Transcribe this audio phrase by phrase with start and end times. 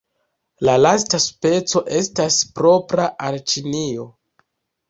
[0.67, 4.09] La lasta speco estas propra al Ĉinio.